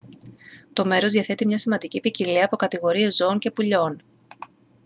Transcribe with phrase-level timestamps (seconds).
[0.73, 4.01] το μέρος διαθέτει μια σημαντική ποικιλία από κατηγορίες ζώων και πουλιών